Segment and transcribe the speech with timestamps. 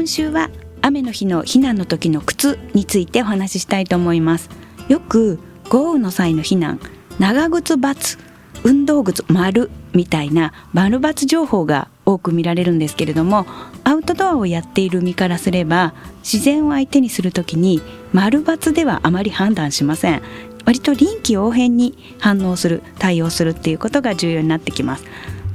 [0.00, 0.48] 今週は
[0.80, 4.48] 雨の日の避難の時の靴についてお話ししたいと思います。
[4.88, 6.80] よく豪雨の際の避難
[7.18, 8.18] 長靴×
[8.64, 13.44] 運動靴丸みたいな丸×情報が多く見られるんですけれども
[13.84, 17.82] アウトドアをやっている身からすれば自然を相手にする時に
[18.14, 20.22] 丸×ではあまり判断しません。
[20.64, 25.04] 割と臨機応変に反応する対応するっていうことが重要になってきます。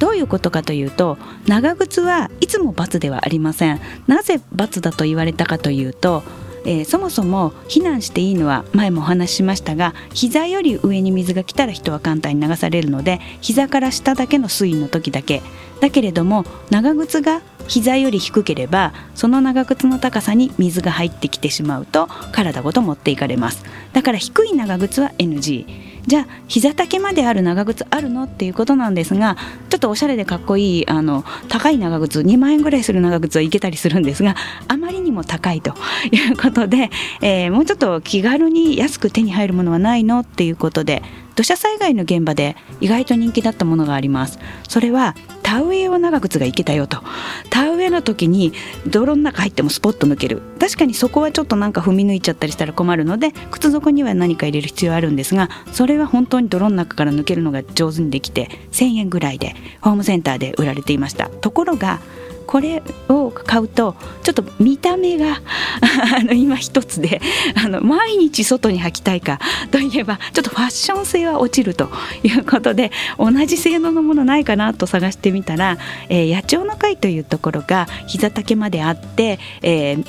[0.05, 1.17] どういうことかというと
[1.47, 3.81] 長靴はいつも×ではありません。
[4.05, 6.21] なぜ×だと言われたかというと
[6.67, 15.41] えー、そもそも避難していいのは前もお話ししましたが膝より上に水が来たら人は簡単に流されるので膝から下だけの水位の時だけ。
[15.81, 23.63] だけれども長靴が膝より低ければその長靴の高さに水が入ってきてしまうと体ごと持っていかれます。
[23.93, 28.23] だから低い長靴は NG じゃあ膝丈まである長靴あるの？
[28.23, 29.37] っていうことなんですが
[29.69, 34.35] ちょっとおしゃれでかっこいいあの高い長靴2万円ぐらいする長靴はいけたりするんですが
[34.67, 35.73] あまりにも高いと
[36.11, 36.89] いうことで、
[37.21, 40.19] えー、もうちょっと気軽に安く手に入るものはないの？
[40.19, 41.01] っていうことで
[41.35, 44.39] 土砂災害の現場で意外と人気だったものがあります。
[44.67, 47.03] それは田植え用長靴がいけたよと。
[47.51, 48.51] 田植えの時に
[48.87, 50.41] 泥の中入ってもスポッと抜ける。
[50.59, 61.29] 確かにそこはちょっとなんか踏み抜いちゃったりしたら困るので靴底には何か入れる必要あるんですがそれは本当に泥の中から抜けるのが上手にできて1000円ぐらいでホームセンターで売られていました。
[61.29, 61.99] ところが
[62.45, 65.41] これを買うとちょっと見た目が
[66.17, 67.21] あの今一つで
[67.55, 69.39] あの毎日外に履きたいか
[69.71, 71.89] といえばちょっとファッション性は落ちると
[72.23, 75.77] いうことで同じ性能のものないかなと探してみたら、
[76.09, 80.05] えー、野鳥の会というところが膝丈まであって、えー、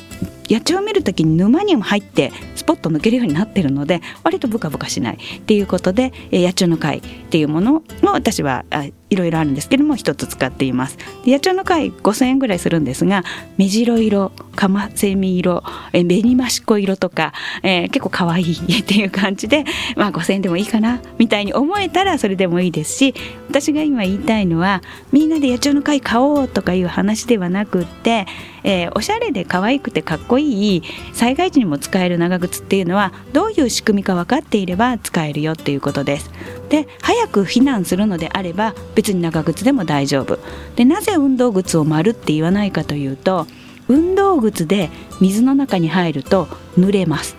[0.49, 7.83] 野鳥を見る時に沼にも入ってスポッと抜けるようになってるので割とブカブカしないっていうことで、え、野鳥の会っていうものも
[8.13, 8.65] 私は
[9.09, 13.23] いろいろあるんですけども一つ使っています野鳥の会5000円ぐらいするんですが
[13.57, 15.63] 目白色カマセミ色
[15.93, 19.65] え紅マシコ色とか、えー、結構可愛いいっていう感じで、
[19.97, 23.15] まあ、5000円でもいいかなみたいに思えたらそれでもいいですし
[23.49, 28.27] 私が今言いたいのはみんなで野鳥の会買おうとかいう話ではなくって、
[28.65, 36.31] えー、おしゃれで可愛くてかっこいい災害時にも使える長靴っていうのはどういう仕組みか分かっていれば使えるよっていうことです。
[36.69, 40.41] で早く避難するのであれば別に長靴でも大丈夫。
[40.75, 43.47] でなぜ運動靴を丸って言わないかというと
[43.87, 44.91] 運動靴で
[45.21, 46.47] 水の中に入ると
[46.77, 47.37] 濡れます。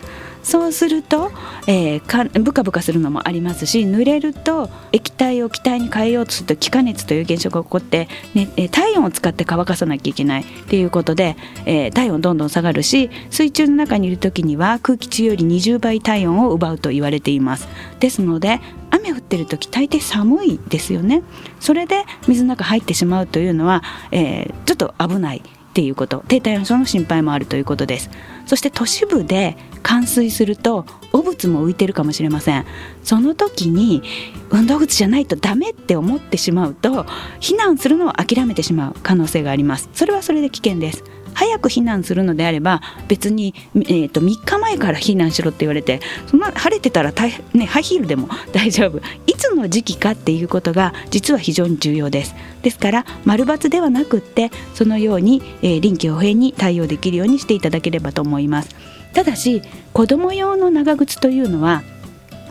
[0.47, 1.29] そうすると、
[1.68, 10.44] えー、ブカブカするのもありますし濡れると液体を気体に変えようとすると気化熱という現象が起こって、ね、体温を使って乾かさなきゃいけない。
[10.44, 17.68] っていうことで、えー、体温どんどん下がるし水中の中にいる時には空気中より20倍体温を奪うと言われています。
[18.00, 18.62] ですので
[18.98, 21.24] 雨降ってる時大抵寒いですよね。
[21.60, 25.42] それで水の中入ってしまうというのは、えー、ちょっと危ないっ
[25.74, 26.24] ていうこと。
[26.28, 28.10] 低体温症の心配もあるということです。
[28.46, 32.66] そして都市部で冠水すると汚物も浮いてるかもしれません。
[33.04, 34.02] その時に
[34.50, 37.06] 運動靴じゃないとダメって思ってしまうと
[37.40, 39.90] 避難するのを諦めてしまう可能性があります。
[39.94, 41.04] それはそれで危険です。
[41.38, 47.13] 早く避難するのであれば別に、えーと、3日前から避難しろって言われてそんな晴れてたら
[47.54, 48.98] ね、ハイヒールでも大丈夫。
[49.28, 52.34] いつの時期かっていうことが実は非常に重要です。
[52.63, 58.75] ですから丸抜ではなくってそのように、えー、臨機応変に対応できるようにしていただければと思います。
[59.13, 59.62] ただし
[59.94, 61.84] 子供用の長靴というのは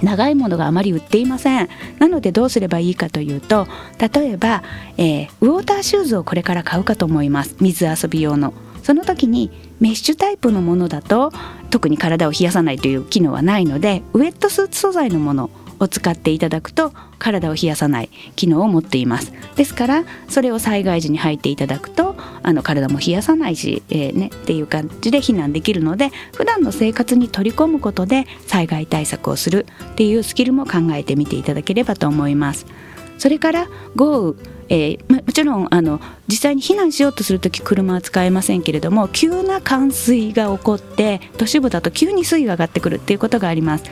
[0.01, 1.69] 長いものがあまり売っていません。
[1.99, 3.67] なのでどうすればいいかというと
[3.99, 4.63] 例えば、
[4.97, 7.57] えー、ウォーターシューズをこれから買うかと思います。
[7.61, 8.55] 水遊び用の。
[8.87, 9.51] その時に
[9.81, 11.33] メッシュタイプのものだと
[11.71, 15.51] 特に体を冷やさないという機能はないのでウエットスーツ素材のもの
[15.81, 19.33] を使っていただくと体を冷やさない機能を持っています。
[19.57, 32.67] ですからそれを災害時に履いていただくとあの体も冷やさないし、えー、ね、っていう感じで避難できるので普段の生活に取り込むことで災害対策をするっていうスキルも考えてみていただければと思います。
[33.19, 33.67] それから
[33.97, 34.56] 豪雨。
[34.69, 43.85] えー、もちろんあの実際に避難しようとするとき車は使えませんけれども急な冠水が起こって都市部だと急に水位が上がってくるっていうことがあります。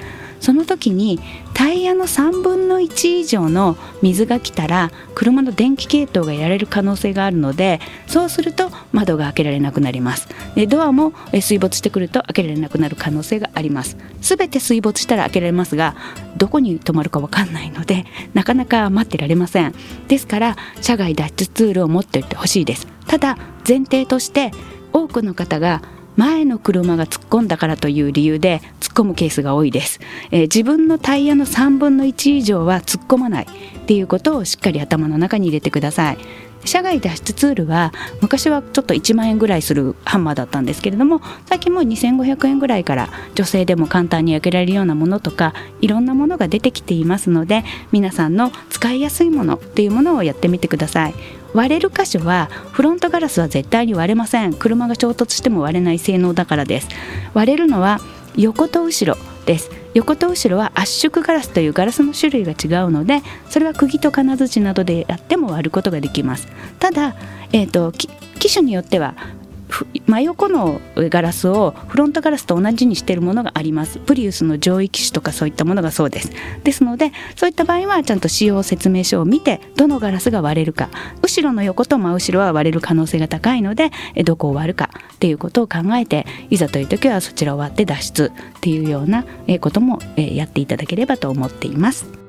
[0.44, 1.20] その時に
[1.54, 10.28] タイヤの3分の1以上の水が来たら車の電気系統がやられる可能性があるのでそうすると窓が開けられなくなります。
[10.54, 13.96] でドアも水没してくると開けられなくなる可能性があります。
[14.20, 15.96] 全て水没したら開けられますが
[16.36, 18.04] どこに止まるか分かんないので
[18.34, 19.74] なかなか待ってられません。
[20.08, 22.86] ですから車外脱出ツールを持っておいてほしいです。
[23.06, 24.50] ただ前提として
[24.92, 25.80] 多くの方が
[26.16, 30.00] 前の車が突っ込んだからという理由で突っ込むケースが多いです、
[30.30, 36.18] えー、自分のタイヤの3分の1以上は突っ込まないっていうことをしっかり頭の中に入れてください。
[36.64, 51.14] 社外脱出ツールは昔はちょっと1万円ぐらいするハンマーだったんですけれども最近もう2500円ぐらいから女性でも簡単に開けられるようなものとかいろんなものが出てきていますので皆さんの使いやすいものっていうものをやってみてください。
[51.54, 54.52] 割れる箇所はフロントガラスは絶対に割れません。
[54.52, 56.88] 車が衝突しても割れない性能だからです。
[57.32, 58.00] 割れるのは
[58.36, 59.70] 横と後ろです。
[59.94, 66.48] 横と後ろは圧縮ガラスというガラスの種類が違うのでそれは釘と金槌などでやっても割ることができます。
[66.80, 67.14] ただ、
[67.52, 69.14] えーと機種によっては
[70.06, 73.98] 真横のガラスをフロントガラスと同じにしているものがあります。
[73.98, 76.30] プリウスの上位機種とかそういったものがそうです。
[76.62, 80.90] ですのでそういった場合はちゃんと使用説明書を見てどのガラスが割れるか。
[81.22, 83.90] 後ろの横と真後ろは割れる可能性が高いので
[84.24, 84.90] どこを割るか。
[85.14, 89.24] っていうことを考えていざという時はそちらを割って脱出っていうような
[89.60, 92.23] こともやっていただければと思っています。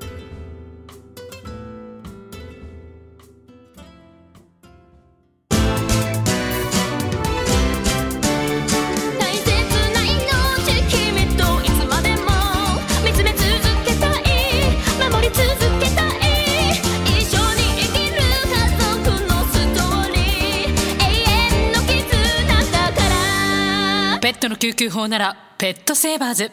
[24.26, 26.50] ペットの救急法ならペットセーバーズ。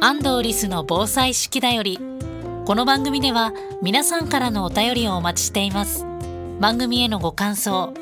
[0.00, 2.00] 安藤リスの防災式だより
[2.64, 6.04] この番組では皆さんからのお便りをお待ちしています。
[6.58, 7.94] 番組へのご感想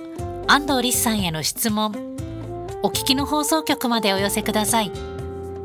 [0.47, 1.93] 安藤リスさんへの質問
[2.83, 5.12] お聞きの放送局までお寄せください。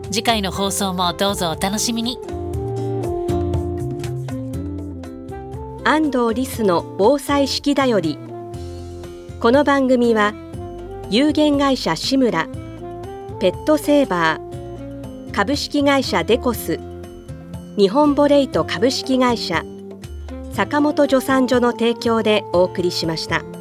[0.09, 2.18] 次回の放送もどうぞお楽しみに
[5.83, 8.18] 安藤リスの防災式だより
[9.39, 10.33] この番組は
[11.09, 12.47] 有限会社志村
[13.40, 16.80] ペットセーバー株式会社デコス
[17.78, 19.64] 日本ボレイト株式会社
[20.54, 23.56] 坂本助産所の提供でお送りしました。